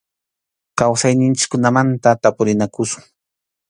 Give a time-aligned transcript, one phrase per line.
[0.79, 3.03] Kawsayninchikkunamanta tapurinakusun.